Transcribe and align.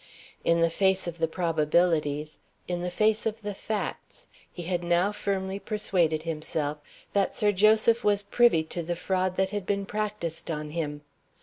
In 0.43 0.61
the 0.61 0.71
face 0.71 1.05
of 1.05 1.19
the 1.19 1.27
probabilities, 1.27 2.39
in 2.67 2.81
the 2.81 2.89
face 2.89 3.27
of 3.27 3.43
the 3.43 3.53
facts, 3.53 4.25
he 4.51 4.63
had 4.63 4.83
now 4.83 5.11
firmly 5.11 5.59
persuaded 5.59 6.23
himself 6.23 6.79
that 7.13 7.35
Sir 7.35 7.51
Joseph 7.51 8.03
was 8.03 8.23
privy 8.23 8.63
to 8.63 8.81
the 8.81 8.95
fraud 8.95 9.35
that 9.35 9.51
had 9.51 9.67
been 9.67 9.85
practiced 9.85 10.49
on 10.49 10.71
him. 10.71 11.01